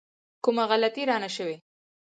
[0.43, 1.55] کومه غلطي رانه شوې.